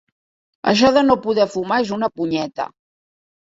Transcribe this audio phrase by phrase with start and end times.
[0.71, 2.69] Això de no poder fumar és una punyeta.